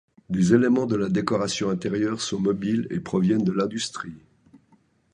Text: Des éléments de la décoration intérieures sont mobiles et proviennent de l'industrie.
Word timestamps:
Des 0.31 0.55
éléments 0.55 0.87
de 0.87 0.95
la 0.95 1.09
décoration 1.09 1.69
intérieures 1.69 2.21
sont 2.21 2.39
mobiles 2.39 2.87
et 2.89 2.99
proviennent 2.99 3.43
de 3.43 3.51
l'industrie. 3.51 4.17